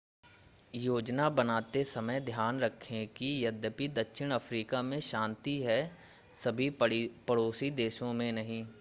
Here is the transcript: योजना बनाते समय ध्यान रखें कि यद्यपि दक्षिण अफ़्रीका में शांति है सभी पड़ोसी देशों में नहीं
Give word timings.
योजना 0.73 1.29
बनाते 1.29 1.83
समय 1.83 2.19
ध्यान 2.19 2.59
रखें 2.59 3.07
कि 3.07 3.27
यद्यपि 3.45 3.87
दक्षिण 3.87 4.31
अफ़्रीका 4.31 4.81
में 4.81 4.99
शांति 4.99 5.59
है 5.61 5.81
सभी 6.35 6.69
पड़ोसी 6.79 7.71
देशों 7.71 8.13
में 8.13 8.31
नहीं 8.31 8.63